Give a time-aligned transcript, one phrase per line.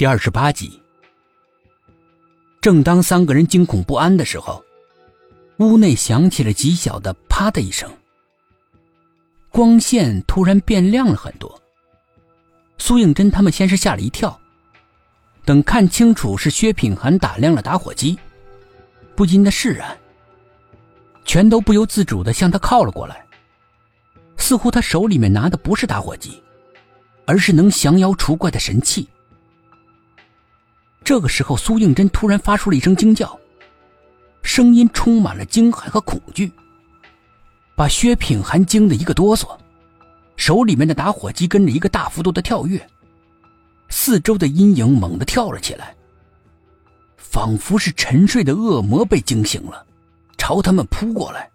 [0.00, 0.80] 第二十八集。
[2.62, 4.64] 正当三个人惊恐不安的时候，
[5.58, 7.86] 屋内响起了极小的“啪”的一声，
[9.50, 11.60] 光线突然变亮了很多。
[12.78, 14.40] 苏应真他们先是吓了一跳，
[15.44, 18.18] 等看清楚是薛品涵打亮了打火机，
[19.14, 19.94] 不禁的释然，
[21.26, 23.22] 全都不由自主的向他靠了过来，
[24.38, 26.42] 似乎他手里面拿的不是打火机，
[27.26, 29.06] 而是能降妖除怪的神器。
[31.10, 33.36] 这个时候，苏应真突然发出了一声惊叫，
[34.42, 36.52] 声音充满了惊骇和恐惧，
[37.74, 39.58] 把薛品涵惊得一个哆嗦，
[40.36, 42.80] 手里面的打火机跟着一个大幅度的跳跃，
[43.88, 45.96] 四周的阴影猛地跳了起来，
[47.16, 49.84] 仿佛是沉睡的恶魔被惊醒了，
[50.38, 51.50] 朝他们扑过来。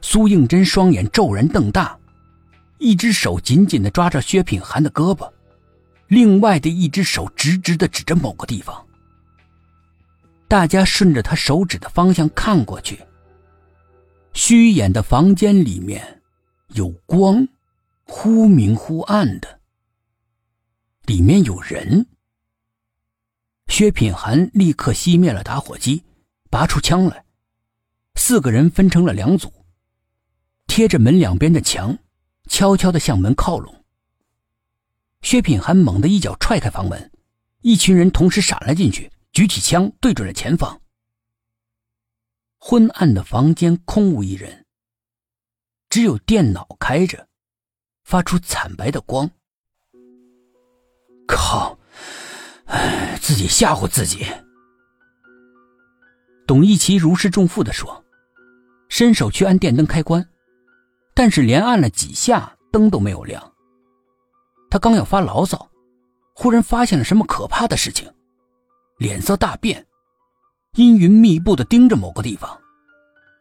[0.00, 1.98] 苏应真双眼骤然瞪大，
[2.78, 5.28] 一只手紧紧的抓着薛品涵的胳膊。
[6.08, 8.86] 另外的一只手直直的指着某个地方，
[10.46, 13.00] 大家顺着他手指的方向看过去。
[14.32, 16.22] 虚掩的房间里面
[16.68, 17.46] 有光，
[18.04, 19.60] 忽明忽暗的，
[21.06, 22.06] 里面有人。
[23.68, 26.04] 薛品涵立刻熄灭了打火机，
[26.50, 27.24] 拔出枪来，
[28.16, 29.52] 四个人分成了两组，
[30.66, 31.96] 贴着门两边的墙，
[32.48, 33.83] 悄悄的向门靠拢。
[35.24, 37.10] 薛品涵猛地一脚踹开房门，
[37.62, 40.82] 一群人同时闪了进去，举起枪对准了前方。
[42.58, 44.66] 昏暗的房间空无一人，
[45.88, 47.26] 只有电脑开着，
[48.04, 49.30] 发出惨白的光。
[51.26, 51.78] 靠！
[52.66, 54.26] 哎，自己吓唬自己。
[56.46, 58.04] 董一奇如释重负地说，
[58.90, 60.28] 伸手去按电灯开关，
[61.14, 63.53] 但是连按了几下，灯都没有亮。
[64.74, 65.70] 他刚要发牢骚，
[66.32, 68.12] 忽然发现了什么可怕的事情，
[68.98, 69.86] 脸色大变，
[70.72, 72.60] 阴云密布的盯着某个地方，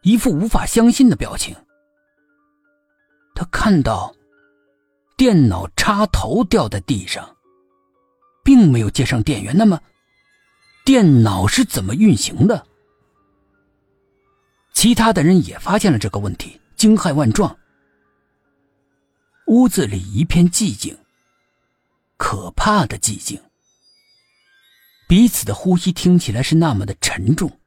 [0.04, 1.56] 一副无法相信的表情。
[3.34, 4.14] 他看到
[5.18, 7.36] 电脑插头掉在地上，
[8.44, 9.58] 并没有接上电源。
[9.58, 9.82] 那么，
[10.86, 12.64] 电脑是怎么运行的？
[14.72, 17.58] 其他的人也发现了这个问题，惊骇万状。
[19.48, 20.96] 屋子里一片寂静。
[22.18, 23.42] 可怕的寂静，
[25.08, 27.60] 彼此的呼吸听起来是那么的沉重，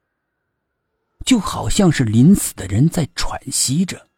[1.25, 4.09] 就好像是临死的人在喘息着。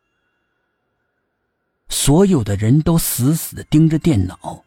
[1.88, 4.64] 所有的人都死死的盯着电脑，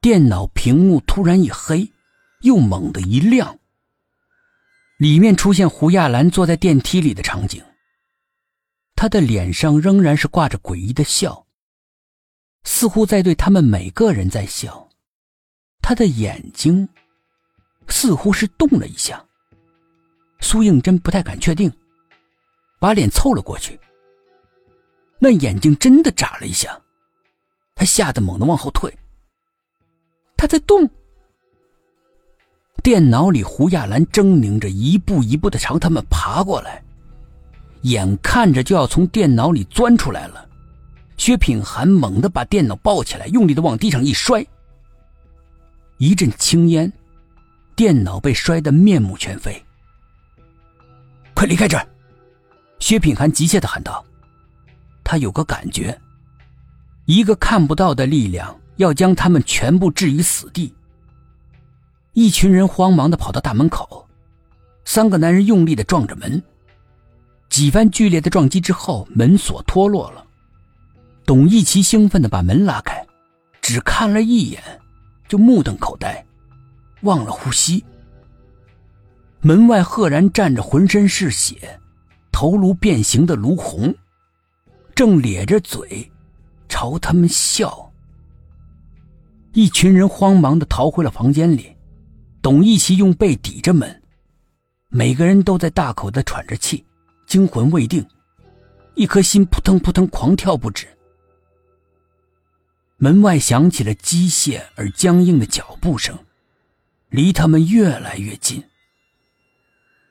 [0.00, 1.92] 电脑屏幕突然一黑，
[2.40, 3.58] 又猛地一亮，
[4.96, 7.62] 里面出现胡亚兰坐在电梯里的场景，
[8.96, 11.47] 她的脸上仍然是挂着诡异的笑。
[12.70, 14.86] 似乎在对他们每个人在笑，
[15.80, 16.86] 他的眼睛
[17.88, 19.24] 似乎是动了一下。
[20.40, 21.72] 苏应真不太敢确定，
[22.78, 23.80] 把脸凑了过去。
[25.18, 26.78] 那眼睛真的眨了一下，
[27.74, 28.94] 他吓得猛地往后退。
[30.36, 30.88] 他在动。
[32.82, 36.84] 电脑里胡亚兰狰狞着，一步一步的朝他们爬过来，
[37.80, 40.47] 眼看着就要从电脑里钻出来了。
[41.18, 44.46] 薛品涵猛地把电脑抱起来，用力的往地上一摔，
[45.98, 46.90] 一阵青烟，
[47.76, 49.62] 电脑被摔得面目全非。
[51.34, 51.86] 快离开这儿！
[52.78, 54.02] 薛品涵急切的喊道。
[55.04, 56.00] 他有个感觉，
[57.04, 60.72] 一个看不到的力量要将他们全部置于死地。
[62.12, 64.08] 一群人慌忙的跑到大门口，
[64.84, 66.40] 三个男人用力的撞着门，
[67.48, 70.24] 几番剧烈的撞击之后，门锁脱落了。
[71.28, 73.06] 董一奇兴奋地把门拉开，
[73.60, 74.62] 只看了一眼，
[75.28, 76.24] 就目瞪口呆，
[77.02, 77.84] 忘了呼吸。
[79.42, 81.78] 门外赫然站着浑身是血、
[82.32, 83.94] 头颅变形的卢红，
[84.94, 86.10] 正咧着嘴
[86.66, 87.92] 朝他们笑。
[89.52, 91.76] 一群人慌忙地逃回了房间里，
[92.40, 94.02] 董一奇用背抵着门，
[94.88, 96.82] 每个人都在大口地喘着气，
[97.26, 98.02] 惊魂未定，
[98.94, 100.88] 一颗心扑腾扑腾狂跳不止。
[103.00, 106.18] 门外响起了机械而僵硬的脚步声，
[107.10, 108.64] 离他们越来越近。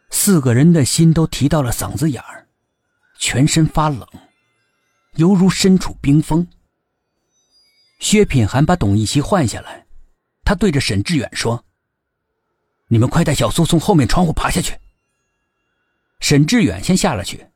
[0.10, 2.48] 四个人的心都提到了嗓子眼儿，
[3.20, 4.08] 全身发冷，
[5.16, 6.48] 犹如身处冰封。
[8.00, 9.86] 薛品涵把董一奇换下来，
[10.46, 11.66] 他对着沈志远说
[12.88, 14.80] ：“你们快带小苏从后面窗户爬下去。”
[16.22, 17.48] 沈志远先下了去，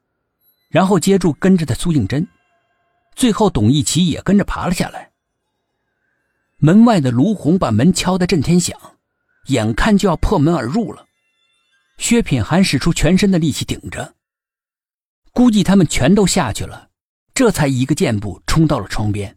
[0.68, 2.28] 然后接住跟着的苏应真，
[3.16, 5.11] 最后董一奇也跟着爬了下来。
[6.64, 8.80] 门外的卢红把门敲得震天响，
[9.48, 11.08] 眼看就要破门而入了。
[11.98, 14.14] 薛品涵使出全身的力气顶着，
[15.32, 16.90] 估计他们全都下去了，
[17.34, 19.36] 这才一个箭步冲到了窗边。